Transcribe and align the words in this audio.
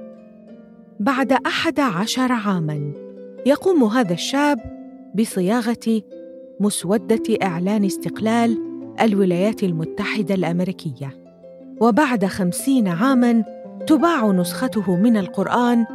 بعد 0.99 1.33
أحد 1.33 1.79
عشر 1.79 2.31
عاماً 2.31 2.93
يقوم 3.45 3.83
هذا 3.83 4.13
الشاب 4.13 4.59
بصياغة 5.15 6.01
مسودة 6.59 7.23
إعلان 7.43 7.85
استقلال 7.85 8.57
الولايات 9.01 9.63
المتحدة 9.63 10.35
الأمريكية. 10.35 11.17
وبعد 11.81 12.25
خمسين 12.25 12.87
عاماً 12.87 13.43
تباع 13.87 14.31
نسخته 14.31 14.95
من 14.95 15.17
القرآن 15.17 15.85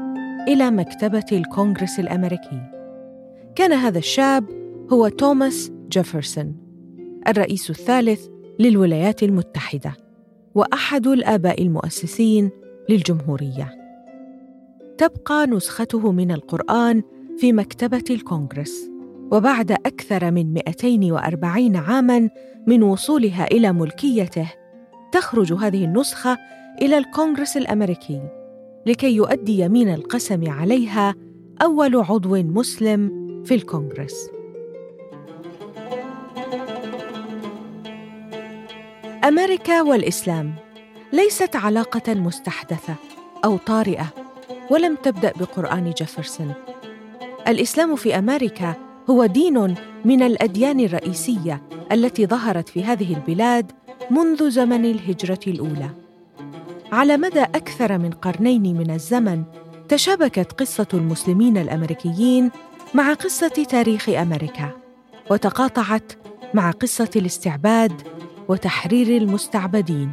إلى 0.49 0.71
مكتبة 0.71 1.25
الكونغرس 1.33 2.01
الأمريكي. 2.01 2.61
كان 3.55 3.73
هذا 3.73 3.99
الشاب 3.99 4.45
هو 4.93 5.09
توماس 5.09 5.73
جيفرسون 5.89 6.57
الرئيس 7.29 7.71
الثالث 7.71 8.27
للولايات 8.59 9.23
المتحدة 9.23 9.93
وأحد 10.55 11.07
الآباء 11.07 11.63
المؤسسين 11.63 12.51
للجمهورية. 12.89 13.75
تبقى 14.99 15.47
نسخته 15.47 16.13
من 16.13 16.31
القرآن 16.33 17.03
في 17.39 17.53
مكتبة 17.53 18.05
الكونغرس 18.11 18.91
وبعد 19.33 19.73
أكثر 19.73 20.31
من 20.31 20.53
240 20.53 21.77
عاما 21.77 22.31
من 22.67 22.83
وصولها 22.83 23.45
إلى 23.45 23.73
ملكيته 23.73 24.53
تخرج 25.13 25.53
هذه 25.53 25.85
النسخة 25.85 26.39
إلى 26.81 26.99
الكونغرس 26.99 27.57
الأمريكي 27.57 28.23
لكي 28.87 29.17
يؤدي 29.17 29.59
يمين 29.59 29.95
القسم 29.95 30.51
عليها 30.51 31.15
أول 31.63 31.97
عضو 31.97 32.43
مسلم 32.43 33.23
في 33.45 33.55
الكونغرس. 33.55 34.31
أمريكا 39.25 39.83
والإسلام 39.83 40.55
ليست 41.13 41.57
علاقة 41.57 42.15
مستحدثة 42.15 42.95
أو 43.45 43.57
طارئة 43.57 44.07
ولم 44.71 44.97
تبدأ 44.97 45.33
بقرآن 45.41 45.91
جيفرسون. 45.91 46.53
الإسلام 47.49 47.97
في 47.97 48.19
أمريكا 48.19 48.75
هو 49.11 49.27
دين 49.27 49.75
من 50.05 50.23
الأديان 50.23 50.81
الرئيسية 50.81 51.63
التي 51.93 52.27
ظهرت 52.27 52.69
في 52.69 52.85
هذه 52.85 53.15
البلاد 53.15 53.73
منذ 54.11 54.51
زمن 54.51 54.85
الهجرة 54.85 55.41
الأولى. 55.47 56.02
على 56.93 57.17
مدى 57.17 57.43
أكثر 57.43 57.99
من 57.99 58.11
قرنين 58.11 58.63
من 58.63 58.91
الزمن 58.91 59.43
تشابكت 59.89 60.53
قصة 60.53 60.87
المسلمين 60.95 61.57
الأمريكيين 61.57 62.51
مع 62.95 63.13
قصة 63.13 63.49
تاريخ 63.49 64.09
أمريكا 64.09 64.71
وتقاطعت 65.31 66.13
مع 66.55 66.71
قصة 66.71 67.11
الاستعباد 67.17 67.93
وتحرير 68.49 69.23
المستعبدين. 69.23 70.11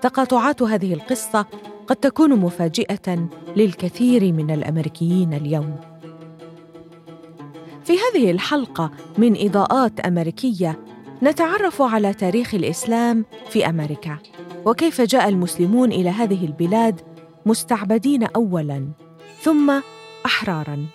تقاطعات 0.00 0.62
هذه 0.62 0.94
القصة 0.94 1.46
قد 1.86 1.96
تكون 1.96 2.30
مفاجئة 2.30 3.28
للكثير 3.56 4.32
من 4.32 4.50
الأمريكيين 4.50 5.34
اليوم. 5.34 5.76
في 7.84 7.92
هذه 7.92 8.30
الحلقة 8.30 8.90
من 9.18 9.36
إضاءات 9.46 10.00
أمريكية 10.00 10.78
نتعرف 11.22 11.82
على 11.82 12.14
تاريخ 12.14 12.54
الإسلام 12.54 13.24
في 13.50 13.66
أمريكا. 13.68 14.18
وكيف 14.66 15.00
جاء 15.00 15.28
المسلمون 15.28 15.92
إلى 15.92 16.10
هذه 16.10 16.44
البلاد 16.44 17.00
مستعبدين 17.46 18.24
اولا 18.24 18.88
ثم 19.40 19.80
أحرارا. 20.26 20.86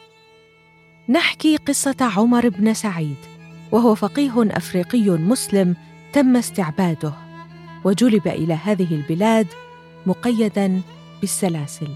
نحكي 1.09 1.57
قصة 1.57 1.95
عمر 2.01 2.49
بن 2.49 2.73
سعيد 2.73 3.15
وهو 3.71 3.95
فقيه 3.95 4.33
أفريقي 4.37 5.09
مسلم 5.09 5.75
تم 6.13 6.35
استعباده 6.37 7.13
وجلب 7.83 8.27
إلى 8.27 8.53
هذه 8.53 8.95
البلاد 8.95 9.47
مقيدا 10.05 10.81
بالسلاسل. 11.21 11.87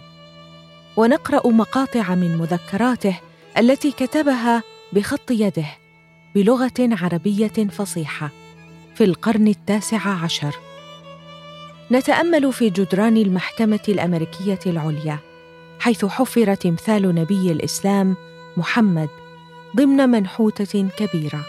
ونقرأ 0.97 1.47
مقاطع 1.47 2.15
من 2.15 2.37
مذكراته 2.37 3.19
التي 3.57 3.91
كتبها 3.91 4.63
بخط 4.93 5.31
يده 5.31 5.67
بلغة 6.35 6.71
عربية 6.79 7.47
فصيحة 7.47 8.29
في 8.95 9.03
القرن 9.03 9.47
التاسع 9.47 10.09
عشر. 10.09 10.70
نتأمل 11.91 12.53
في 12.53 12.69
جدران 12.69 13.17
المحكمة 13.17 13.79
الأمريكية 13.89 14.59
العليا 14.65 15.19
حيث 15.79 16.05
حفر 16.05 16.55
تمثال 16.55 17.15
نبي 17.15 17.51
الإسلام 17.51 18.15
محمد 18.57 19.09
ضمن 19.75 20.09
منحوتة 20.09 20.89
كبيرة. 20.97 21.45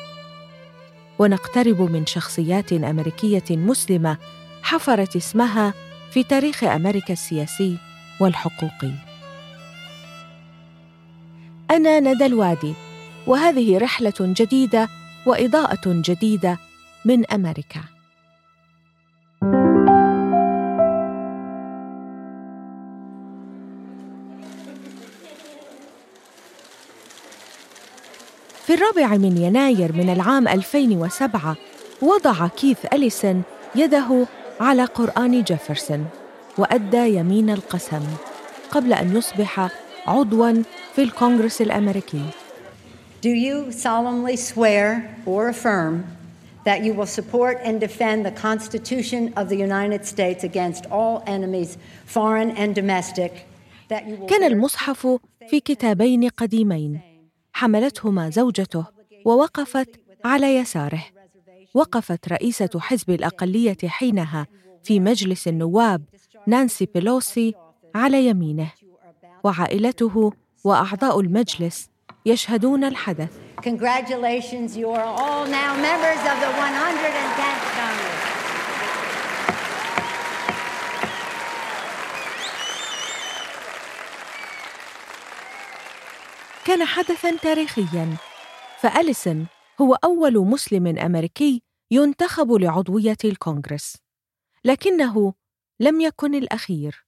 ونقترب 1.18 1.80
من 1.80 2.06
شخصيات 2.06 2.72
أمريكية 2.72 3.44
مسلمة 3.50 4.18
حفرت 4.62 5.16
اسمها 5.16 5.74
في 6.10 6.24
تاريخ 6.24 6.64
أمريكا 6.64 7.12
السياسي 7.12 7.76
والحقوقي. 8.20 8.92
أنا 11.70 12.00
ندى 12.00 12.26
الوادي 12.26 12.74
وهذه 13.26 13.78
رحلة 13.78 14.14
جديدة 14.20 14.88
وإضاءة 15.26 15.82
جديدة 15.86 16.58
من 17.04 17.30
أمريكا. 17.30 17.80
في 28.72 28.78
الرابع 28.78 29.16
من 29.16 29.36
يناير 29.36 29.92
من 29.92 30.10
العام 30.10 30.48
2007 30.48 31.56
وضع 32.02 32.48
كيث 32.48 32.78
أليسون 32.92 33.42
يده 33.74 34.26
على 34.60 34.84
قرآن 34.84 35.42
جيفرسون 35.42 36.06
وأدى 36.58 37.16
يمين 37.16 37.50
القسم 37.50 38.02
قبل 38.70 38.92
أن 38.92 39.16
يصبح 39.16 39.68
عضواً 40.06 40.62
في 40.94 41.02
الكونغرس 41.02 41.62
الأمريكي. 41.62 42.22
Do 43.22 43.28
you 43.28 43.72
solemnly 43.72 44.36
swear 44.36 45.16
or 45.26 45.48
affirm 45.48 46.04
that 46.64 46.82
you 46.82 46.94
will 46.94 47.12
support 47.20 47.58
and 47.64 47.78
defend 47.78 48.24
the 48.24 48.32
Constitution 48.48 49.34
of 49.36 49.48
the 49.50 49.56
United 49.56 50.06
States 50.06 50.44
against 50.44 50.86
all 50.90 51.22
enemies, 51.26 51.76
foreign 52.06 52.50
and 52.56 52.74
domestic, 52.74 53.32
كان 54.28 54.44
المصحف 54.44 55.18
في 55.50 55.60
كتابين 55.60 56.28
قديمين 56.28 57.11
حملتهما 57.52 58.30
زوجته 58.30 58.84
ووقفت 59.24 60.00
على 60.24 60.56
يساره. 60.56 61.04
وقفت 61.74 62.28
رئيسة 62.28 62.80
حزب 62.80 63.10
الأقلية 63.10 63.76
حينها 63.86 64.46
في 64.82 65.00
مجلس 65.00 65.48
النواب 65.48 66.04
نانسي 66.46 66.88
بيلوسي 66.94 67.54
على 67.94 68.26
يمينه. 68.26 68.70
وعائلته 69.44 70.32
وأعضاء 70.64 71.20
المجلس 71.20 71.88
يشهدون 72.26 72.84
الحدث. 72.84 73.30
Congratulations, 73.62 74.76
you 74.76 74.88
are 74.90 75.08
all 75.22 75.46
now 75.46 75.70
members 75.88 76.22
of 76.32 76.36
the 76.44 76.50
110th 76.62 77.64
Congress. 77.78 78.01
كان 86.72 86.84
حدثا 86.84 87.36
تاريخيا. 87.36 88.16
فأليسون 88.80 89.46
هو 89.80 89.94
أول 89.94 90.38
مسلم 90.38 90.98
أمريكي 90.98 91.62
ينتخب 91.90 92.52
لعضوية 92.52 93.16
الكونغرس. 93.24 93.96
لكنه 94.64 95.34
لم 95.80 96.00
يكن 96.00 96.34
الأخير. 96.34 97.06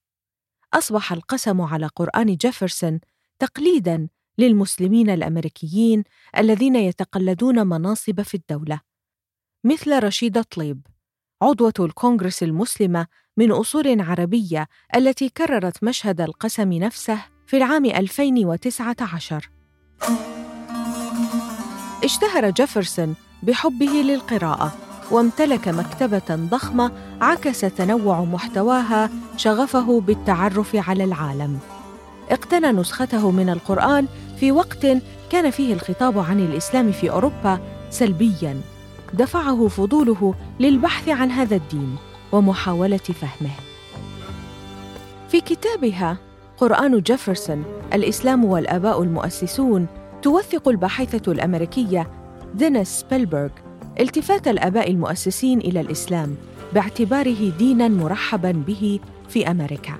أصبح 0.73 1.11
القسم 1.11 1.61
على 1.61 1.87
قرآن 1.87 2.35
جيفرسون 2.35 2.99
تقليداً 3.39 4.07
للمسلمين 4.37 5.09
الأمريكيين 5.09 6.03
الذين 6.37 6.75
يتقلدون 6.75 7.67
مناصب 7.67 8.21
في 8.21 8.33
الدولة. 8.37 8.81
مثل 9.63 10.03
رشيدة 10.03 10.41
طليب 10.41 10.87
عضوة 11.41 11.73
الكونغرس 11.79 12.43
المسلمة 12.43 13.07
من 13.37 13.51
أصول 13.51 14.01
عربية 14.01 14.67
التي 14.95 15.29
كررت 15.29 15.83
مشهد 15.83 16.21
القسم 16.21 16.73
نفسه 16.73 17.25
في 17.47 17.57
العام 17.57 17.85
2019 17.85 19.54
اشتهر 22.03 22.49
جيفرسون 22.49 23.15
بحبه 23.43 23.85
للقراءة 23.85 24.73
وامتلك 25.11 25.67
مكتبة 25.67 26.35
ضخمة 26.35 26.91
عكس 27.21 27.61
تنوع 27.61 28.23
محتواها 28.23 29.09
شغفه 29.37 30.01
بالتعرف 30.01 30.75
على 30.75 31.03
العالم. 31.03 31.59
اقتنى 32.29 32.71
نسخته 32.71 33.31
من 33.31 33.49
القرآن 33.49 34.07
في 34.39 34.51
وقت 34.51 34.87
كان 35.29 35.49
فيه 35.51 35.73
الخطاب 35.73 36.19
عن 36.19 36.39
الإسلام 36.39 36.91
في 36.91 37.11
أوروبا 37.11 37.59
سلبياً، 37.89 38.61
دفعه 39.13 39.67
فضوله 39.67 40.35
للبحث 40.59 41.09
عن 41.09 41.31
هذا 41.31 41.55
الدين 41.55 41.95
ومحاولة 42.31 42.97
فهمه. 42.97 43.51
في 45.29 45.41
كتابها 45.41 46.17
قرآن 46.57 46.99
جيفرسون 46.99 47.63
الإسلام 47.93 48.45
والآباء 48.45 49.03
المؤسسون 49.03 49.87
توثق 50.21 50.67
الباحثة 50.67 51.31
الأمريكية 51.31 52.09
دينيس 52.55 52.87
سبيلبرغ 52.87 53.49
التفات 53.99 54.47
الآباء 54.47 54.91
المؤسسين 54.91 55.59
إلى 55.59 55.81
الإسلام 55.81 56.35
باعتباره 56.73 57.51
ديناً 57.57 57.87
مرحباً 57.87 58.51
به 58.51 58.99
في 59.29 59.51
أمريكا. 59.51 59.93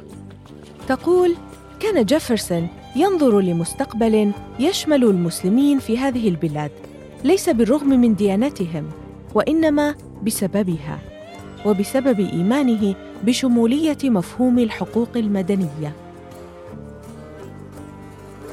تقول: 0.88 1.36
كان 1.80 2.06
جيفرسون 2.06 2.68
ينظر 2.96 3.40
لمستقبل 3.40 4.32
يشمل 4.60 5.04
المسلمين 5.04 5.80
في 5.80 5.98
هذه 5.98 6.30
البلاد 6.30 6.72
ليس 7.24 7.50
بالرغم 7.50 7.90
من 7.90 8.16
ديانتهم 8.16 8.86
وإنما 9.34 9.96
بسببها 10.24 11.00
وبسبب 11.66 12.20
إيمانه 12.20 12.96
بشمولية 13.24 13.98
مفهوم 14.04 14.60
الحقوق 14.60 15.10
المدنية 15.16 16.05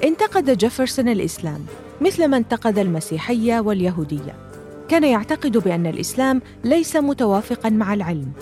انتقد 0.04 0.50
جيفرسون 0.58 1.08
الإسلام 1.08 1.66
مثلما 2.00 2.36
انتقد 2.36 2.78
المسيحية 2.78 3.60
واليهودية. 3.60 4.34
كان 4.88 5.04
يعتقد 5.04 5.56
بأن 5.56 5.86
الإسلام 5.86 6.42
ليس 6.64 6.96
متوافقا 6.96 7.70
مع 7.70 7.94
العلم. 7.94 8.32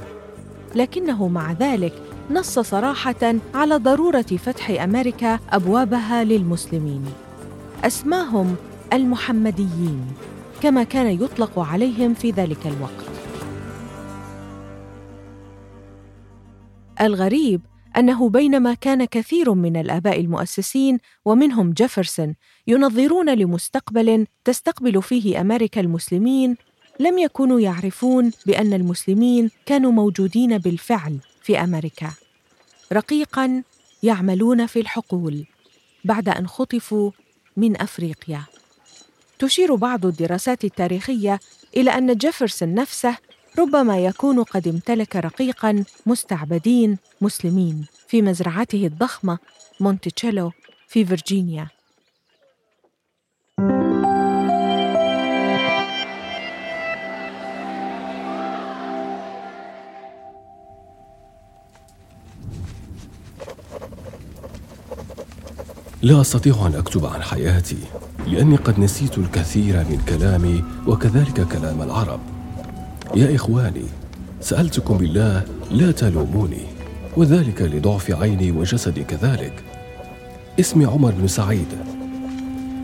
لكنه 0.74 1.28
مع 1.28 1.52
ذلك 1.52 1.92
نص 2.30 2.58
صراحة 2.58 3.34
على 3.54 3.76
ضرورة 3.76 4.22
فتح 4.22 4.70
أمريكا 4.70 5.38
أبوابها 5.52 6.24
للمسلمين. 6.24 7.04
أسماهم 7.84 8.56
المحمديين 8.92 10.06
كما 10.62 10.82
كان 10.82 11.06
يطلق 11.06 11.58
عليهم 11.58 12.14
في 12.14 12.30
ذلك 12.30 12.66
الوقت. 12.66 13.10
الغريب 17.00 17.60
أنه 17.96 18.28
بينما 18.28 18.74
كان 18.74 19.04
كثير 19.04 19.54
من 19.54 19.76
الآباء 19.76 20.20
المؤسسين 20.20 20.98
ومنهم 21.24 21.72
جيفرسون 21.72 22.34
ينظرون 22.66 23.34
لمستقبل 23.34 24.26
تستقبل 24.44 25.02
فيه 25.02 25.40
أمريكا 25.40 25.80
المسلمين 25.80 26.56
لم 27.00 27.18
يكونوا 27.18 27.60
يعرفون 27.60 28.32
بأن 28.46 28.72
المسلمين 28.72 29.50
كانوا 29.66 29.92
موجودين 29.92 30.58
بالفعل 30.58 31.18
في 31.42 31.60
أمريكا. 31.60 32.12
رقيقا 32.92 33.62
يعملون 34.02 34.66
في 34.66 34.80
الحقول 34.80 35.46
بعد 36.04 36.28
أن 36.28 36.46
خطفوا 36.46 37.10
من 37.56 37.80
أفريقيا. 37.80 38.42
تشير 39.38 39.74
بعض 39.74 40.06
الدراسات 40.06 40.64
التاريخية 40.64 41.40
إلى 41.76 41.90
أن 41.90 42.14
جيفرسون 42.14 42.74
نفسه 42.74 43.16
ربما 43.60 43.98
يكون 43.98 44.42
قد 44.42 44.68
امتلك 44.68 45.16
رقيقا 45.16 45.84
مستعبدين 46.06 46.98
مسلمين 47.20 47.86
في 48.08 48.22
مزرعته 48.22 48.86
الضخمة 48.86 49.38
مونتيتشيلو 49.80 50.52
في 50.88 51.04
فرجينيا 51.04 51.68
لا 66.02 66.20
أستطيع 66.20 66.66
أن 66.66 66.74
أكتب 66.74 67.06
عن 67.06 67.22
حياتي 67.22 67.78
لأني 68.26 68.56
قد 68.56 68.80
نسيت 68.80 69.18
الكثير 69.18 69.76
من 69.76 70.02
كلامي 70.08 70.64
وكذلك 70.86 71.48
كلام 71.48 71.82
العرب. 71.82 72.39
يا 73.14 73.34
إخواني 73.34 73.84
سألتكم 74.40 74.96
بالله 74.96 75.44
لا 75.70 75.90
تلوموني 75.90 76.66
وذلك 77.16 77.62
لضعف 77.62 78.10
عيني 78.10 78.50
وجسدي 78.50 79.04
كذلك. 79.04 79.52
اسمي 80.60 80.84
عمر 80.84 81.10
بن 81.10 81.26
سعيد. 81.26 81.66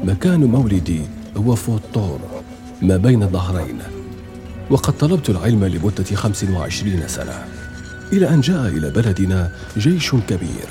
مكان 0.04 0.44
مولدي 0.44 1.00
هو 1.36 1.54
فوتور 1.54 2.18
ما 2.82 2.96
بين 2.96 3.22
الظهرين 3.22 3.78
وقد 4.70 4.98
طلبت 4.98 5.30
العلم 5.30 5.64
لمدة 5.64 6.04
خمس 6.14 6.44
وعشرين 6.44 7.08
سنة 7.08 7.44
إلى 8.12 8.28
أن 8.28 8.40
جاء 8.40 8.66
إلى 8.66 8.90
بلدنا 8.90 9.50
جيش 9.78 10.14
كبير 10.14 10.68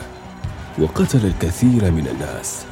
وقتل 0.80 1.26
الكثير 1.26 1.92
من 1.92 2.08
الناس 2.08 2.64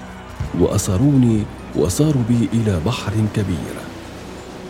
وأسروني 0.60 1.44
وصاروا 1.76 2.24
بي 2.30 2.50
إلى 2.54 2.80
بحر 2.86 3.14
كبير. 3.36 3.93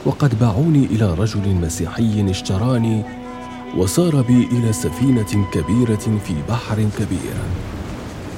وقد 0.06 0.40
باعوني 0.40 0.86
إلى 0.86 1.14
رجل 1.14 1.50
مسيحي 1.50 2.30
اشتراني 2.30 3.04
وصار 3.78 4.22
بي 4.22 4.48
إلى 4.52 4.74
سفينة 4.74 5.50
كبيرة 5.52 5.96
في 5.96 6.34
بحر 6.50 6.90
كبير. 7.00 7.34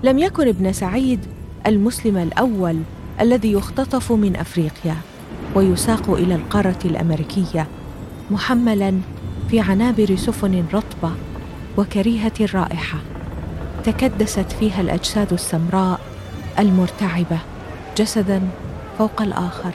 لم 0.04 0.19
يكن 0.19 0.48
ابن 0.48 0.74
سعيد 0.74 1.19
المسلم 1.68 2.18
الأول 2.18 2.78
الذي 3.19 3.52
يختطف 3.52 4.12
من 4.12 4.36
أفريقيا 4.36 4.96
ويساق 5.56 6.10
إلى 6.10 6.36
القارة 6.36 6.80
الأمريكية 6.86 7.68
محملا 8.31 9.00
في 9.50 9.60
عنابر 9.60 10.16
سفن 10.16 10.66
رطبة 10.74 11.12
وكريهة 11.78 12.31
الرائحة 12.42 13.00
تكدست 13.84 14.52
فيها 14.60 14.81
الأجساد 14.81 15.34
السمراء 15.34 16.00
المرتعبة 16.60 17.38
جسدا 17.98 18.41
فوق 18.98 19.22
الآخر. 19.22 19.72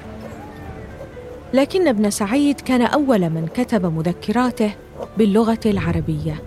لكن 1.54 1.88
ابن 1.88 2.10
سعيد 2.10 2.60
كان 2.60 2.82
أول 2.82 3.20
من 3.20 3.48
كتب 3.54 3.86
مذكراته 3.86 4.70
باللغة 5.18 5.60
العربية 5.66 6.42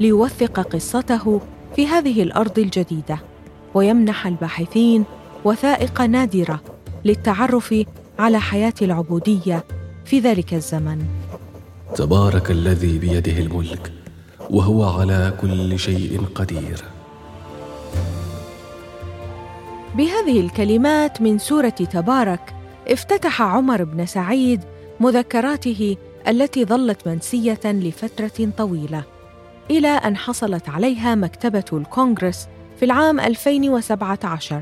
ليوثق 0.00 0.60
قصته 0.60 1.40
في 1.76 1.86
هذه 1.86 2.22
الأرض 2.22 2.58
الجديدة 2.58 3.18
ويمنح 3.74 4.26
الباحثين 4.26 5.04
وثائق 5.44 6.00
نادرة 6.00 6.60
للتعرف 7.04 7.74
على 8.18 8.40
حياة 8.40 8.74
العبودية 8.82 9.64
في 10.04 10.20
ذلك 10.20 10.54
الزمن. 10.54 11.04
تبارك 11.94 12.50
الذي 12.50 12.98
بيده 12.98 13.38
الملك 13.38 13.92
وهو 14.50 14.84
على 14.84 15.32
كل 15.40 15.78
شيء 15.78 16.24
قدير. 16.34 16.84
بهذه 19.96 20.40
الكلمات 20.40 21.22
من 21.22 21.38
سورة 21.38 21.68
تبارك 21.68 22.54
افتتح 22.88 23.42
عمر 23.42 23.84
بن 23.84 24.06
سعيد 24.06 24.60
مذكراته 25.00 25.96
التي 26.28 26.64
ظلت 26.64 27.08
منسية 27.08 27.60
لفترة 27.64 28.50
طويلة 28.58 29.04
إلى 29.70 29.88
أن 29.88 30.16
حصلت 30.16 30.68
عليها 30.68 31.14
مكتبة 31.14 31.64
الكونغرس 31.72 32.48
في 32.78 32.84
العام 32.84 33.20
2017 33.20 34.60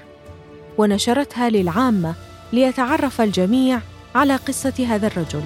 ونشرتها 0.78 1.50
للعامة 1.50 2.14
ليتعرف 2.52 3.20
الجميع 3.20 3.80
على 4.14 4.36
قصة 4.36 4.86
هذا 4.88 5.06
الرجل. 5.06 5.42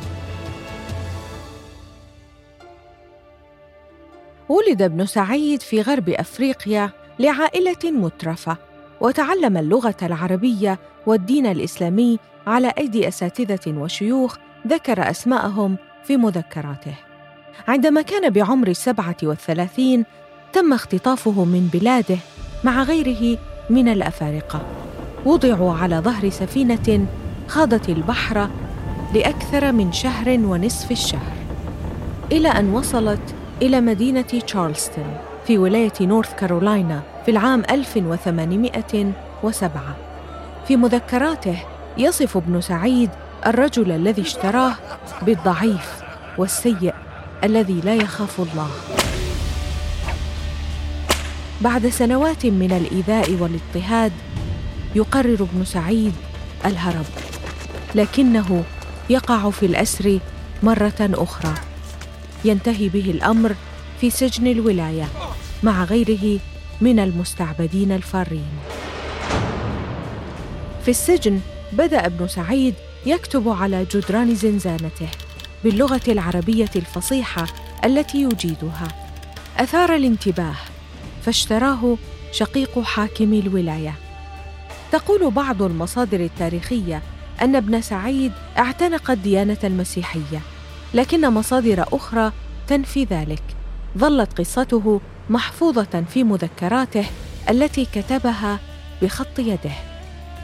ولد 4.49 4.83
ابن 4.83 5.07
سعيد 5.07 5.63
في 5.63 5.81
غرب 5.83 6.09
أفريقيا 6.09 6.91
لعائلة 7.19 7.91
مترفة 7.91 8.57
وتعلم 9.01 9.57
اللغة 9.57 9.97
العربية 10.03 10.79
والدين 11.07 11.47
الإسلامي 11.47 12.19
على 12.47 12.73
أيدي 12.79 13.09
أساتذة 13.09 13.79
وشيوخ 13.79 14.37
ذكر 14.67 15.11
أسماءهم 15.11 15.77
في 16.05 16.17
مذكراته 16.17 16.95
عندما 17.69 18.03
كان 18.03 18.31
بعمر 18.31 18.69
السبعه 18.69 19.17
والثلاثين 19.23 20.05
تم 20.53 20.73
اختطافه 20.73 21.45
من 21.45 21.69
بلاده 21.73 22.19
مع 22.65 22.83
غيره 22.83 23.39
من 23.71 23.89
الأفارقة 23.89 24.90
وضعوا 25.25 25.75
على 25.75 25.99
ظهر 25.99 26.31
سفينة 26.31 27.07
خاضت 27.49 27.89
البحر 27.89 28.49
لأكثر 29.15 29.73
من 29.73 29.93
شهر 29.93 30.29
ونصف 30.29 30.91
الشهر 30.91 31.33
إلى 32.33 32.49
أن 32.49 32.73
وصلت 32.73 33.21
إلى 33.63 33.81
مدينة 33.81 34.23
تشارلستون 34.23 35.17
في 35.47 35.59
ولاية 35.59 35.93
نورث 36.01 36.35
كارولاينا 36.35 37.03
في 37.25 37.31
العام 37.31 37.63
1807 37.71 39.97
في 40.69 40.77
مذكراته 40.77 41.59
يصف 41.99 42.37
ابن 42.37 42.61
سعيد 42.61 43.11
الرجل 43.47 43.93
الذي 43.93 44.23
اشتراه 44.23 44.75
بالضعيف 45.23 46.03
والسيء 46.39 46.95
الذي 47.45 47.81
لا 47.85 47.95
يخاف 47.95 48.41
الله. 48.41 48.69
بعد 51.61 51.87
سنوات 51.87 52.47
من 52.47 52.73
الإيذاء 52.73 53.37
والاضطهاد 53.41 54.13
يقرر 54.95 55.49
ابن 55.53 55.65
سعيد 55.65 56.13
الهرب 56.67 57.07
لكنه 57.95 58.65
يقع 59.11 59.51
في 59.51 59.67
الأسر 59.67 60.19
مرة 60.63 60.95
أخرى. 61.01 61.55
ينتهي 62.45 62.89
به 62.89 63.11
الأمر 63.11 63.55
في 64.01 64.11
سجن 64.11 64.47
الولاية 64.47 65.09
مع 65.63 65.85
غيره 65.85 66.39
من 66.81 66.99
المستعبدين 66.99 67.93
الفارين. 67.93 68.49
في 70.85 70.91
السجن 70.91 71.41
بدأ 71.73 72.07
ابن 72.07 72.29
سعيد 72.29 72.75
يكتب 73.07 73.49
على 73.49 73.87
جدران 73.95 74.35
زنزانته 74.35 75.09
باللغة 75.65 76.01
العربية 76.09 76.71
الفصيحة 76.77 77.47
التي 77.85 78.23
يجيدها. 78.23 78.89
أثار 79.59 79.95
الانتباه 79.95 80.57
فاشتراه 81.23 81.97
شقيق 82.33 82.81
حاكم 82.81 83.35
الولاية. 83.35 83.95
تقول 84.93 85.31
بعض 85.31 85.63
المصادر 85.63 86.21
التاريخية 86.21 87.03
أن 87.43 87.57
ابن 87.57 87.81
سعيد 87.81 88.33
اعتنق 88.59 89.11
الديانة 89.11 89.59
المسيحية 89.65 90.41
لكن 90.95 91.31
مصادر 91.31 91.85
أخرى 91.93 92.33
تنفي 92.67 93.05
ذلك. 93.05 93.43
ظلت 93.99 94.39
قصته 94.39 95.01
محفوظة 95.31 96.05
في 96.09 96.25
مذكراته 96.25 97.05
التي 97.51 97.85
كتبها 97.85 98.59
بخط 99.03 99.39
يده 99.39 99.73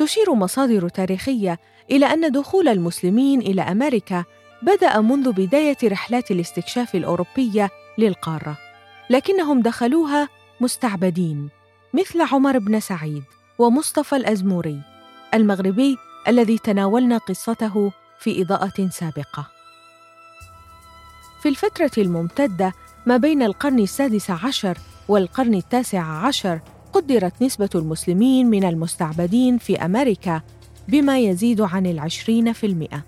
تشير 0.10 0.34
مصادر 0.34 0.90
تاريخية 0.90 1.60
إلى 1.92 2.06
أن 2.06 2.32
دخول 2.32 2.68
المسلمين 2.68 3.42
إلى 3.42 3.62
أمريكا 3.62 4.24
بدأ 4.62 5.02
منذ 5.02 5.32
بداية 5.32 5.78
رحلات 5.84 6.32
الاستكشاف 6.32 6.96
الأوروبية 6.96 7.70
للقارة 7.98 8.58
لكنهم 9.10 9.62
دخلوها 9.62 10.30
مستعبدين 10.62 11.50
مثل 11.94 12.22
عمر 12.22 12.60
بن 12.60 12.80
سعيد 12.80 13.24
ومصطفى 13.60 14.16
الأزموري 14.16 14.82
المغربي 15.34 15.98
الذي 16.28 16.58
تناولنا 16.58 17.18
قصته 17.18 17.92
في 18.20 18.42
إضاءة 18.42 18.90
سابقة. 18.92 19.48
في 21.42 21.50
الفترة 21.50 21.92
الممتدة 21.98 22.74
ما 23.06 23.18
بين 23.18 23.44
القرن 23.44 23.80
السادس 23.80 24.32
عشر 24.32 24.78
والقرن 25.08 25.54
التاسع 25.54 26.02
عشر 26.02 26.60
قدرت 26.94 27.42
نسبة 27.42 27.70
المسلمين 27.76 28.48
من 28.50 28.64
المستعبدين 28.64 29.58
في 29.58 29.86
أمريكا 29.86 30.42
بما 30.88 31.20
يزيد 31.20 31.62
عن 31.62 31.86
العشرين 31.86 32.54
في 32.54 32.66
المئة. 32.66 33.04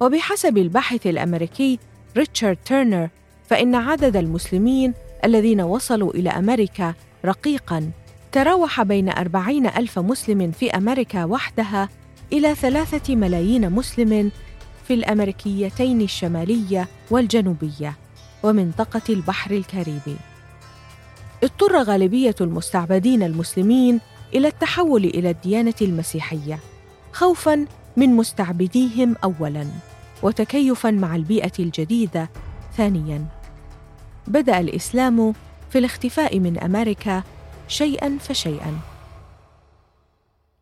وبحسب 0.00 0.58
الباحث 0.58 1.06
الأمريكي 1.06 1.78
ريتشارد 2.16 2.56
تيرنر 2.56 3.08
فإن 3.46 3.74
عدد 3.74 4.16
المسلمين 4.16 4.94
الذين 5.24 5.60
وصلوا 5.60 6.14
إلى 6.14 6.30
أمريكا 6.30 6.94
رقيقاً 7.24 7.90
تراوح 8.32 8.82
بين 8.82 9.08
أربعين 9.08 9.66
ألف 9.66 9.98
مسلم 9.98 10.50
في 10.50 10.70
أمريكا 10.70 11.24
وحدها 11.24 11.88
إلى 12.32 12.54
ثلاثة 12.54 13.16
ملايين 13.16 13.70
مسلم 13.70 14.30
في 14.88 14.94
الأمريكيتين 14.94 16.00
الشمالية 16.00 16.88
والجنوبية 17.10 17.96
ومنطقة 18.42 19.02
البحر 19.08 19.50
الكاريبي. 19.50 20.16
اضطر 21.42 21.82
غالبية 21.82 22.34
المستعبدين 22.40 23.22
المسلمين 23.22 24.00
إلى 24.34 24.48
التحول 24.48 25.04
إلى 25.04 25.30
الديانة 25.30 25.74
المسيحية 25.82 26.58
خوفا 27.12 27.66
من 27.96 28.08
مستعبديهم 28.16 29.16
اولا 29.24 29.66
وتكيفا 30.22 30.90
مع 30.90 31.16
البيئة 31.16 31.52
الجديدة 31.58 32.30
ثانيا. 32.76 33.26
بدأ 34.26 34.60
الإسلام 34.60 35.32
في 35.70 35.78
الاختفاء 35.78 36.38
من 36.38 36.58
أمريكا 36.58 37.22
شيئا 37.68 38.18
فشيئا. 38.18 38.78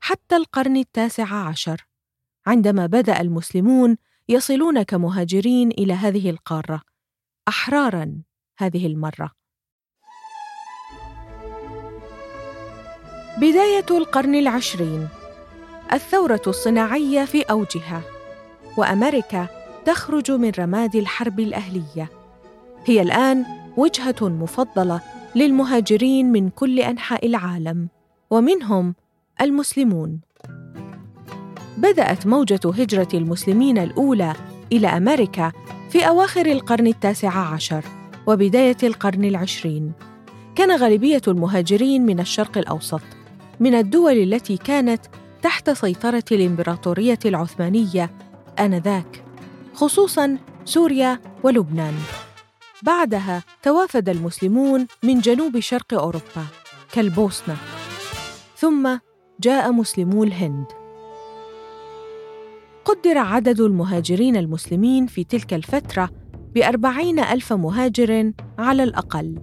حتى 0.01 0.37
القرن 0.37 0.77
التاسع 0.77 1.35
عشر 1.35 1.87
عندما 2.47 2.87
بدأ 2.87 3.21
المسلمون 3.21 3.97
يصلون 4.29 4.83
كمهاجرين 4.83 5.71
إلى 5.71 5.93
هذه 5.93 6.31
القارة 6.31 6.83
أحرارا 7.49 8.23
هذه 8.59 8.87
المرة. 8.87 9.40
بداية 13.41 13.87
القرن 13.91 14.35
العشرين. 14.35 15.09
الثورة 15.93 16.43
الصناعية 16.47 17.25
في 17.25 17.43
أوجها 17.43 18.03
وأمريكا 18.77 19.47
تخرج 19.85 20.31
من 20.31 20.53
رماد 20.59 20.97
الحرب 20.97 21.41
الأهلية. 21.41 22.11
هي 22.85 23.03
الآن 23.03 23.45
وجهة 23.77 24.17
مفضلة 24.29 25.01
للمهاجرين 25.35 26.33
من 26.33 26.51
كل 26.51 26.81
أنحاء 26.81 27.27
العالم 27.27 27.89
ومنهم 28.31 28.95
المسلمون. 29.41 30.21
بدأت 31.77 32.27
موجة 32.27 32.61
هجرة 32.65 33.09
المسلمين 33.15 33.79
الأولى 33.79 34.33
إلى 34.73 34.89
أمريكا 34.89 35.53
في 35.91 36.09
أواخر 36.09 36.47
القرن 36.47 36.87
التاسع 36.87 37.39
عشر 37.39 37.85
وبداية 38.27 38.79
القرن 38.83 39.25
العشرين. 39.25 39.93
كان 40.55 40.77
غالبية 40.77 41.23
المهاجرين 41.29 42.07
من 42.07 42.21
الشرق 42.21 42.59
الأوسط. 42.59 43.01
من 43.61 43.75
الدول 43.75 44.13
التي 44.13 44.57
كانت 44.57 45.07
تحت 45.43 45.71
سيطرة 45.71 46.25
الإمبراطورية 46.33 47.19
العثمانية 47.25 48.11
آنذاك، 48.59 49.25
خصوصاً 49.75 50.39
سوريا 50.65 51.21
ولبنان. 51.43 51.95
بعدها 52.83 53.43
توافد 53.63 54.09
المسلمون 54.09 54.87
من 55.03 55.21
جنوب 55.21 55.59
شرق 55.59 55.95
أوروبا 55.95 56.47
كالبوسنة، 56.93 57.57
ثم 58.57 58.99
جاء 59.41 59.73
مسلمو 59.73 60.25
الهند. 60.25 60.67
قدر 62.85 63.19
عدد 63.19 63.61
المهاجرين 63.61 64.37
المسلمين 64.37 65.07
في 65.07 65.25
تلك 65.25 65.55
الفترة 65.55 66.11
بأربعين 66.55 67.19
ألف 67.19 67.53
مهاجر 67.53 68.33
على 68.59 68.83
الأقل 68.83 69.39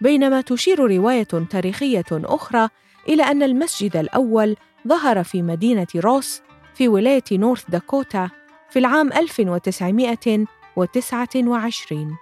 بينما 0.00 0.40
تشير 0.40 0.96
رواية 0.96 1.28
تاريخية 1.50 2.04
أخرى 2.12 2.68
إلى 3.08 3.22
أن 3.22 3.42
المسجد 3.42 3.96
الأول 3.96 4.56
ظهر 4.88 5.24
في 5.24 5.42
مدينة 5.42 5.86
روس 5.96 6.42
في 6.74 6.88
ولاية 6.88 7.24
نورث 7.32 7.70
داكوتا 7.70 8.30
في 8.70 8.78
العام 8.78 9.12
1900 9.12 10.46
1929 10.76 12.16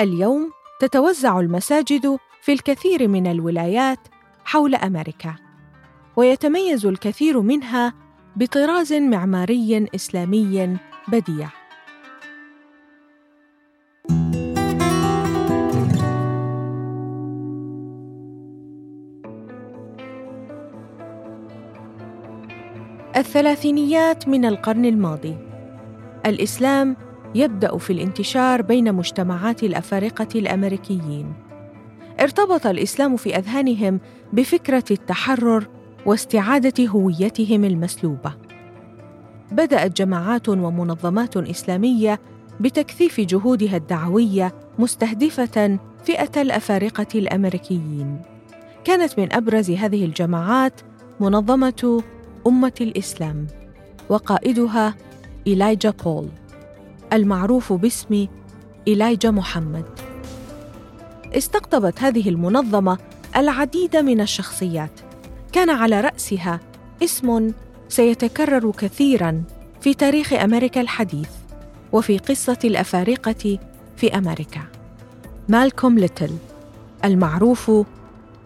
اليوم 0.00 0.50
تتوزع 0.80 1.40
المساجد 1.40 2.18
في 2.42 2.52
الكثير 2.52 3.08
من 3.08 3.26
الولايات 3.26 3.98
حول 4.44 4.74
أمريكا 4.74 5.34
ويتميز 6.16 6.86
الكثير 6.86 7.40
منها 7.40 7.94
بطراز 8.36 8.92
معماري 8.92 9.86
إسلامي 9.94 10.78
بديع. 11.08 11.61
الثلاثينيات 23.16 24.28
من 24.28 24.44
القرن 24.44 24.84
الماضي. 24.84 25.36
الإسلام 26.26 26.96
يبدأ 27.34 27.78
في 27.78 27.92
الانتشار 27.92 28.62
بين 28.62 28.94
مجتمعات 28.94 29.62
الأفارقة 29.62 30.28
الأمريكيين. 30.34 31.32
ارتبط 32.20 32.66
الإسلام 32.66 33.16
في 33.16 33.36
أذهانهم 33.36 34.00
بفكرة 34.32 34.84
التحرر 34.90 35.68
واستعادة 36.06 36.86
هويتهم 36.86 37.64
المسلوبة. 37.64 38.32
بدأت 39.52 39.96
جماعات 39.96 40.48
ومنظمات 40.48 41.36
إسلامية 41.36 42.20
بتكثيف 42.60 43.20
جهودها 43.20 43.76
الدعوية 43.76 44.52
مستهدفة 44.78 45.78
فئة 46.04 46.42
الأفارقة 46.42 47.06
الأمريكيين. 47.14 48.22
كانت 48.84 49.18
من 49.18 49.32
أبرز 49.32 49.70
هذه 49.70 50.04
الجماعات 50.04 50.80
منظمة 51.20 52.02
أمة 52.46 52.72
الإسلام 52.80 53.46
وقائدها 54.08 54.94
إيلايجا 55.46 55.90
بول 55.90 56.28
المعروف 57.12 57.72
باسم 57.72 58.26
إيلايجا 58.88 59.30
محمد. 59.30 59.84
استقطبت 61.36 62.02
هذه 62.02 62.28
المنظمة 62.28 62.98
العديد 63.36 63.96
من 63.96 64.20
الشخصيات. 64.20 65.00
كان 65.52 65.70
على 65.70 66.00
رأسها 66.00 66.60
اسم 67.02 67.52
سيتكرر 67.88 68.70
كثيراً 68.70 69.42
في 69.80 69.94
تاريخ 69.94 70.32
أمريكا 70.32 70.80
الحديث 70.80 71.28
وفي 71.92 72.18
قصة 72.18 72.58
الأفارقة 72.64 73.58
في 73.96 74.18
أمريكا. 74.18 74.62
مالكوم 75.48 75.98
ليتل 75.98 76.36
المعروف 77.04 77.70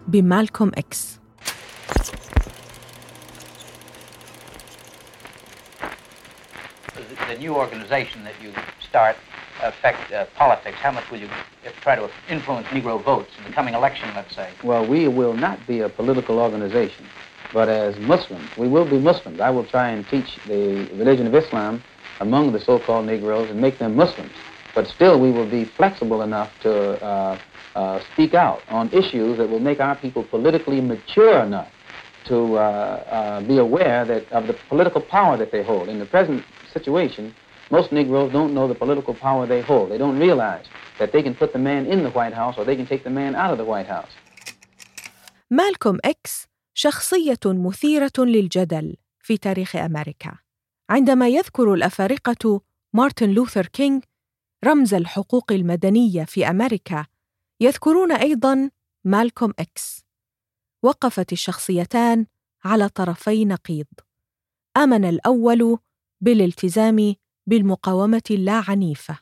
بمالكوم 0.07 0.71
إكس. 0.75 1.19
The 7.27 7.37
new 7.37 7.55
organization 7.55 8.23
that 8.23 8.33
you 8.41 8.51
start 8.79 9.15
affect 9.61 10.11
uh, 10.11 10.25
politics? 10.35 10.77
How 10.77 10.91
much 10.91 11.09
will 11.11 11.19
you 11.19 11.29
try 11.81 11.95
to 11.95 12.09
influence 12.29 12.67
Negro 12.67 13.03
votes 13.03 13.31
in 13.37 13.43
the 13.43 13.51
coming 13.51 13.73
election, 13.73 14.09
let's 14.15 14.35
say? 14.35 14.49
Well, 14.63 14.87
we 14.87 15.07
will 15.07 15.33
not 15.33 15.65
be 15.67 15.81
a 15.81 15.89
political 15.89 16.39
organization, 16.39 17.05
but 17.53 17.69
as 17.69 17.97
Muslims, 17.99 18.49
we 18.57 18.67
will 18.67 18.89
be 18.89 18.97
Muslims. 18.97 19.39
I 19.39 19.49
will 19.49 19.65
try 19.65 19.89
and 19.89 20.07
teach 20.07 20.39
the 20.47 20.87
religion 20.95 21.27
of 21.27 21.35
Islam 21.35 21.83
among 22.19 22.53
the 22.53 22.59
so-called 22.59 23.05
Negroes 23.05 23.49
and 23.49 23.59
make 23.59 23.77
them 23.79 23.95
Muslims. 23.95 24.33
But 24.73 24.87
still, 24.87 25.19
we 25.19 25.31
will 25.31 25.49
be 25.49 25.65
flexible 25.65 26.21
enough 26.21 26.51
to 26.61 27.03
uh, 27.03 27.39
uh, 27.75 27.99
speak 28.13 28.33
out 28.33 28.61
on 28.69 28.91
issues 28.93 29.37
that 29.37 29.49
will 29.49 29.59
make 29.59 29.79
our 29.79 29.95
people 29.95 30.23
politically 30.23 30.81
mature 30.81 31.39
enough 31.41 31.71
to 32.31 32.37
uh, 32.57 32.61
uh, 33.17 33.39
be 33.51 33.57
aware 33.67 33.99
that 34.11 34.23
of 34.37 34.43
the 34.49 34.55
political 34.71 35.01
power 35.17 35.33
that 35.41 35.51
they 35.55 35.63
hold. 35.71 35.85
In 35.93 35.97
the 36.03 36.09
present 36.15 36.39
situation, 36.75 37.23
most 37.75 37.89
Negroes 37.97 38.29
don't 38.37 38.53
know 38.57 38.65
the 38.73 38.79
political 38.83 39.13
power 39.25 39.41
they 39.53 39.61
hold. 39.69 39.85
They 39.91 39.99
don't 40.05 40.19
realize 40.27 40.65
that 40.99 41.09
they 41.13 41.23
can 41.25 41.35
put 41.41 41.49
the 41.57 41.63
man 41.69 41.81
in 41.93 41.99
the 42.07 42.13
White 42.17 42.35
House 42.41 42.55
or 42.57 42.63
they 42.69 42.77
can 42.79 42.87
take 42.91 43.03
the 43.09 43.15
man 43.21 43.31
out 43.41 43.51
of 43.53 43.57
the 43.61 43.67
White 43.73 43.89
House. 43.95 44.13
مالكوم 45.51 45.97
إكس 46.05 46.47
شخصية 46.73 47.39
مثيرة 47.45 48.11
للجدل 48.17 48.95
في 49.19 49.37
تاريخ 49.37 49.75
أمريكا. 49.75 50.37
عندما 50.89 51.27
يذكر 51.27 51.73
الأفارقة 51.73 52.61
مارتن 52.93 53.29
لوثر 53.29 53.65
كينغ 53.65 53.99
رمز 54.65 54.93
الحقوق 54.93 55.51
المدنية 55.51 56.23
في 56.23 56.49
أمريكا، 56.49 57.05
يذكرون 57.61 58.11
أيضاً 58.11 58.69
مالكوم 59.03 59.53
إكس. 59.59 60.06
وقفت 60.83 61.33
الشخصيتان 61.33 62.25
على 62.65 62.89
طرفي 62.89 63.45
نقيض. 63.45 63.85
آمن 64.77 65.05
الأول 65.05 65.77
بالالتزام 66.21 67.15
بالمقاومة 67.47 68.21
اللاعنيفه 68.31 69.19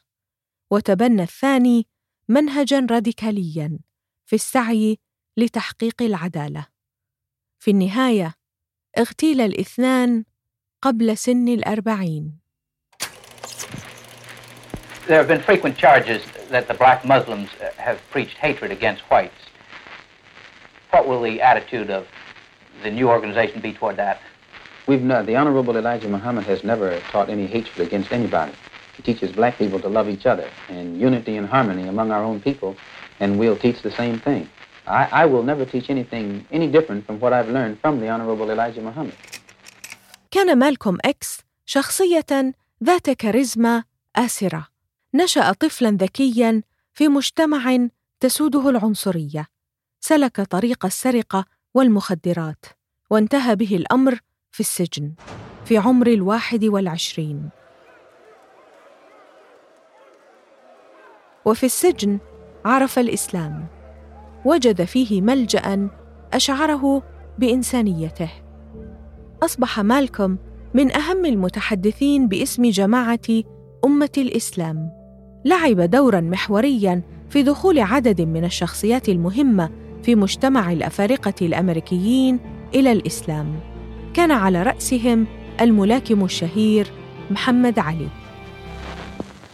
وتبنى 0.71 1.23
الثاني 1.23 1.87
منهجا 2.29 2.87
راديكاليا 2.91 3.79
في 4.25 4.35
السعي 4.35 4.97
لتحقيق 5.37 6.01
العدالة 6.01 6.67
في 7.59 7.71
النهاية 7.71 8.33
اغتيل 8.97 9.41
الاثنان 9.41 10.25
قبل 10.81 11.17
سن 11.17 11.47
الأربعين 11.47 12.39
There 15.07 15.17
have 15.17 15.27
been 15.27 15.41
frequent 15.41 15.77
charges 15.77 16.23
that 16.49 16.67
the 16.67 16.73
black 16.73 17.05
Muslims 17.05 17.49
have 17.77 17.99
preached 18.09 18.37
hatred 18.37 18.71
against 18.71 19.03
whites. 19.11 19.44
What 20.94 21.06
will 21.08 21.22
the 21.22 21.40
attitude 21.40 21.90
of 21.90 22.06
the 22.82 22.90
new 22.90 23.08
organization 23.08 23.60
be 23.60 23.72
toward 23.72 23.96
that? 23.96 24.20
We've 24.86 25.02
not, 25.02 25.26
the 25.26 25.36
Honorable 25.36 25.76
Elijah 25.76 26.08
Muhammad 26.08 26.44
has 26.44 26.64
never 26.64 26.98
taught 27.12 27.28
any 27.30 27.46
hatred 27.46 27.86
against 27.86 28.12
anybody. 28.12 28.52
He 28.96 29.02
teaches 29.02 29.30
black 29.32 29.56
people 29.56 29.78
to 29.80 29.88
love 29.88 30.08
each 30.08 30.26
other 30.26 30.48
and 30.68 31.00
unity 31.00 31.36
and 31.36 31.46
harmony 31.46 31.86
among 31.88 32.10
our 32.10 32.24
own 32.24 32.40
people, 32.40 32.76
and 33.20 33.38
we'll 33.38 33.56
teach 33.56 33.82
the 33.82 33.90
same 33.90 34.18
thing. 34.18 34.48
I, 34.86 35.22
I 35.22 35.26
will 35.26 35.42
never 35.42 35.64
teach 35.64 35.90
anything 35.90 36.46
any 36.50 36.66
different 36.66 37.06
from 37.06 37.20
what 37.20 37.32
I've 37.32 37.48
learned 37.48 37.78
from 37.80 38.00
the 38.00 38.08
Honorable 38.08 38.50
Elijah 38.50 38.80
Muhammad. 38.80 39.14
كان 40.30 40.58
مالكوم 40.58 40.98
إكس 41.04 41.40
شخصية 41.66 42.54
ذات 42.84 43.10
كاريزما 43.10 43.84
آسرة 44.16 44.66
نشأ 45.14 45.52
طفلا 45.52 45.90
ذكيا 45.90 46.62
في 46.94 47.08
مجتمع 47.08 47.88
تسوده 48.20 48.68
العنصرية 48.70 49.46
سلك 50.07 50.41
طريق 50.41 50.85
السرقة 50.85 51.45
والمخدرات 51.73 52.65
وانتهى 53.09 53.55
به 53.55 53.75
الأمر 53.75 54.19
في 54.51 54.59
السجن 54.59 55.13
في 55.65 55.77
عمر 55.77 56.07
الواحد 56.07 56.65
والعشرين. 56.65 57.49
وفي 61.45 61.65
السجن 61.65 62.19
عرف 62.65 62.99
الإسلام 62.99 63.67
وجد 64.45 64.83
فيه 64.83 65.21
ملجأ 65.21 65.89
أشعره 66.33 67.03
بإنسانيته. 67.39 68.29
أصبح 69.43 69.79
مالكوم 69.79 70.37
من 70.73 70.95
أهم 70.95 71.25
المتحدثين 71.25 72.27
باسم 72.27 72.69
جماعة 72.69 73.43
أمة 73.85 74.13
الإسلام 74.17 74.91
لعب 75.45 75.81
دورا 75.81 76.21
محوريا 76.21 77.01
في 77.29 77.43
دخول 77.43 77.79
عدد 77.79 78.21
من 78.21 78.45
الشخصيات 78.45 79.09
المهمة 79.09 79.84
في 80.05 80.15
مجتمع 80.15 80.71
الافارقه 80.71 81.33
الامريكيين 81.41 82.39
إلى 82.75 82.91
الاسلام 82.91 83.59
كان 84.13 84.31
على 84.31 84.63
رأسهم 84.63 85.25
الملاكم 85.61 86.25
الشهير 86.25 86.87
محمد 87.31 87.79
علي 87.79 88.07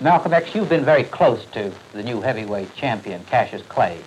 Malcolm 0.02 0.34
X, 0.34 0.56
you've 0.56 0.68
been 0.68 0.84
very 0.84 1.04
close 1.04 1.46
to 1.54 1.72
the 1.94 2.04
new 2.04 2.20
heavyweight 2.22 2.76
champion, 2.76 3.20
Cassius 3.30 3.62
Clay. 3.70 3.98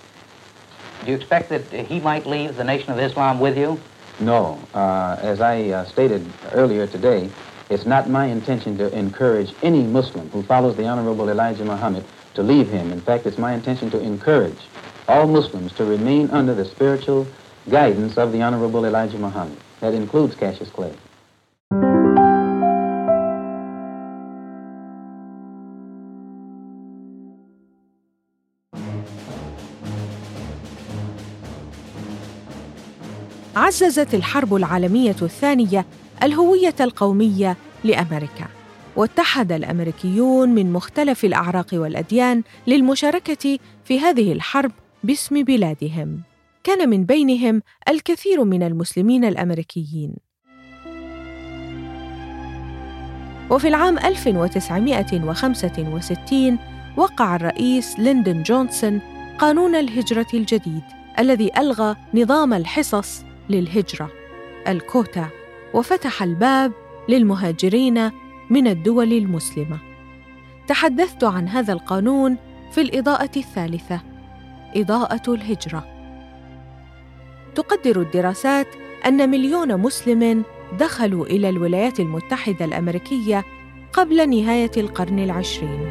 Do 1.04 1.12
you 1.12 1.16
expect 1.16 1.48
that 1.50 1.62
he 1.92 2.00
might 2.00 2.26
leave 2.26 2.57
the 2.57 2.64
Nation 2.64 2.92
of 2.92 2.98
Islam 2.98 3.38
with 3.38 3.57
you? 3.57 3.78
No. 4.20 4.59
Uh, 4.74 5.16
as 5.33 5.40
I 5.40 5.57
uh, 5.70 5.85
stated 5.85 6.22
earlier 6.52 6.87
today, 6.87 7.30
it's 7.70 7.87
not 7.87 8.11
my 8.11 8.26
intention 8.26 8.76
to 8.78 8.87
encourage 9.04 9.50
any 9.62 9.83
Muslim 9.85 10.28
who 10.30 10.42
follows 10.42 10.76
the 10.76 10.87
Honorable 10.87 11.28
Elijah 11.30 11.64
Muhammad 11.64 12.04
to 12.35 12.42
leave 12.42 12.68
him. 12.68 12.92
In 12.92 13.00
fact, 13.00 13.24
it's 13.24 13.38
my 13.38 13.52
intention 13.54 13.88
to 13.92 14.00
encourage 14.00 14.62
all 15.09 15.27
Muslims 15.27 15.73
to 15.75 15.85
remain 15.85 16.31
under 16.31 16.55
the 16.55 16.64
spiritual 16.64 17.27
guidance 17.69 18.17
of 18.17 18.33
the 18.33 18.43
Honorable 18.43 18.85
Elijah 18.85 19.19
Muhammad. 19.19 19.59
That 19.81 19.95
includes 19.95 20.35
Cassius 20.35 20.71
Clay. 20.71 20.93
عززت 33.57 34.14
الحرب 34.14 34.55
العالمية 34.55 35.17
الثانية 35.23 35.87
الهوية 36.23 36.75
القومية 36.81 37.57
لأمريكا 37.85 38.47
واتحد 38.97 39.53
الأمريكيون 39.53 40.49
من 40.49 40.73
مختلف 40.73 41.25
الأعراق 41.25 41.67
والأديان 41.73 42.43
للمشاركة 42.67 43.59
في 43.85 44.01
هذه 44.01 44.33
الحرب 44.33 44.73
باسم 45.05 45.43
بلادهم. 45.43 46.23
كان 46.64 46.88
من 46.88 47.05
بينهم 47.05 47.62
الكثير 47.88 48.45
من 48.45 48.62
المسلمين 48.62 49.25
الأمريكيين. 49.25 50.14
وفي 53.51 53.69
العام 53.69 53.99
1965 53.99 56.59
وقع 56.97 57.37
الرئيس 57.37 57.99
ليندون 57.99 58.43
جونسون 58.43 59.01
قانون 59.38 59.75
الهجرة 59.75 60.27
الجديد 60.35 60.83
الذي 61.19 61.51
ألغى 61.59 61.97
نظام 62.14 62.55
الحصص 62.55 63.25
للهجرة 63.49 64.11
الكوتا 64.69 65.29
وفتح 65.75 66.23
الباب 66.23 66.73
للمهاجرين 67.09 68.11
من 68.51 68.67
الدول 68.67 69.12
المسلمة. 69.12 69.79
تحدثت 70.69 71.25
عن 71.25 71.49
هذا 71.49 71.73
القانون 71.73 72.37
في 72.73 72.81
الإضاءة 72.81 73.31
الثالثة. 73.37 74.13
إضاءة 74.77 75.35
الهجرة. 75.35 75.85
تقدر 77.55 78.01
الدراسات 78.01 78.67
أن 79.07 79.31
مليون 79.31 79.77
مسلم 79.77 80.45
دخلوا 80.79 81.27
إلى 81.27 81.49
الولايات 81.49 82.01
المتحدة 82.01 82.65
الأمريكية 82.65 83.45
قبل 83.93 84.31
نهاية 84.31 84.71
القرن 84.77 85.19
العشرين. 85.19 85.91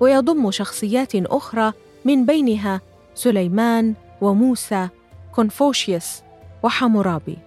ويضم 0.00 0.50
شخصيات 0.50 1.14
أخرى 1.14 1.72
من 2.04 2.26
بينها 2.26 2.80
سليمان 3.14 3.94
وموسى 4.20 4.88
كونفوشيوس 5.34 6.22
وحمورابي 6.62 7.38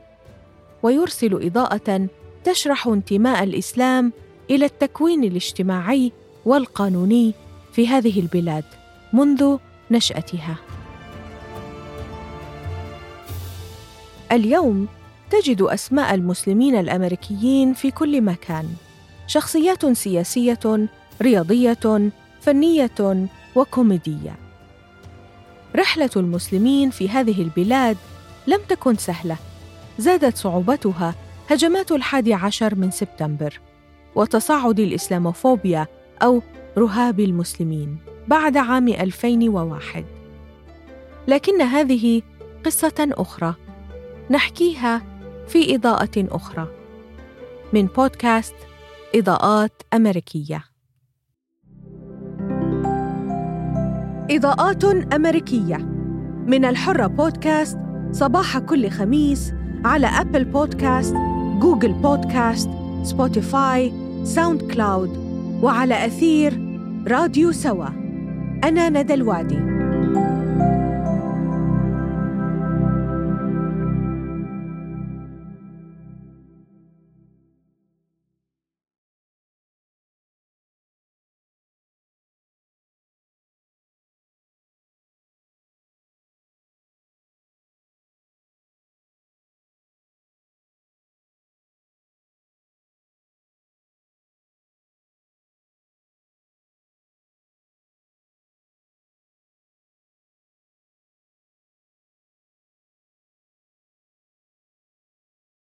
ويرسل 0.84 1.46
إضاءة 1.46 2.08
تشرح 2.44 2.88
انتماء 2.88 3.44
الإسلام 3.44 4.14
إلى 4.50 4.66
التكوين 4.66 5.24
الاجتماعي 5.24 6.12
والقانوني 6.46 7.34
في 7.74 7.88
هذه 7.88 8.20
البلاد 8.20 8.64
منذ 9.14 9.58
نشأتها. 9.92 10.56
اليوم 14.32 14.88
تجد 15.32 15.62
أسماء 15.62 16.14
المسلمين 16.14 16.76
الأمريكيين 16.76 17.74
في 17.74 17.92
كل 17.92 18.22
مكان، 18.22 18.66
شخصيات 19.28 19.86
سياسية، 19.86 20.88
رياضية، 21.22 22.12
فنية 22.42 23.28
وكوميدية. 23.56 24.36
رحلة 25.76 26.10
المسلمين 26.16 26.90
في 26.90 27.10
هذه 27.10 27.42
البلاد 27.42 27.98
لم 28.48 28.60
تكن 28.70 28.96
سهلة، 28.96 29.38
زادت 29.98 30.38
صعوبتها 30.38 31.16
هجمات 31.50 31.92
الحادي 31.92 32.34
عشر 32.34 32.76
من 32.76 32.92
سبتمبر 32.92 33.60
وتصاعد 34.16 34.80
الإسلاموفوبيا 34.80 35.88
أو 36.22 36.42
رهاب 36.78 37.20
المسلمين 37.20 37.98
بعد 38.28 38.58
عام 38.58 38.88
2001 38.88 40.06
لكن 41.28 41.62
هذه 41.62 42.22
قصة 42.66 43.10
أخرى 43.12 43.56
نحكيها 44.30 45.11
في 45.52 45.76
إضاءة 45.76 46.12
أخرى. 46.18 46.68
من 47.74 47.86
بودكاست 47.86 48.56
إضاءات 49.16 49.82
أمريكية. 49.94 50.64
إضاءات 54.32 54.84
أمريكية. 55.14 55.78
من 56.48 56.66
الحرة 56.66 57.08
بودكاست 57.08 57.78
صباح 58.12 58.58
كل 58.58 58.90
خميس 58.90 59.54
على 59.86 60.08
Apple 60.08 60.46
Podcast 60.46 61.16
Google 61.60 61.94
Podcast 61.94 62.70
Spotify 63.04 63.94
SoundCloud 64.24 65.18
وعلى 65.64 66.06
أثير 66.06 66.62
راديو 67.08 67.52
سوا. 67.52 67.90
أنا 68.64 68.90
ندى 68.90 69.14
الوادي. 69.14 69.71